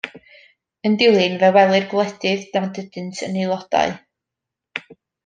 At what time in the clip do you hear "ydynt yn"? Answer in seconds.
2.85-3.37